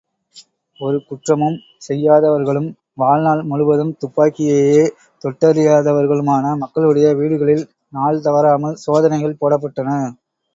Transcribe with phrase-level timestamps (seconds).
[0.79, 1.57] ஒரு குற்றமும்
[1.87, 2.69] செய்யாதவர்களும்,
[2.93, 4.85] வாழ்நாள் முழுவதும் துப்பாக்கியையே
[5.21, 7.63] தொட்டறியாதவர்களுமான மக்களுடைய வீடுகளில்
[7.93, 9.89] நாள் தவறாமல் சோதனைகள் போடப்பட்டன.